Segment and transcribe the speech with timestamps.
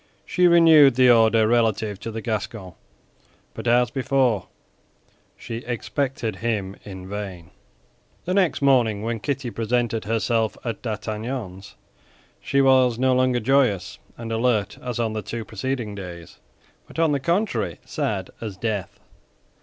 [0.25, 2.73] She renewed the order relative to the Gascon;
[3.53, 4.47] but as before
[5.37, 7.51] she expected him in vain.
[8.25, 11.75] The next morning, when Kitty presented herself at D'Artagnan's,
[12.39, 16.39] she was no longer joyous and alert as on the two preceding days;
[16.87, 18.99] but on the contrary sad as death.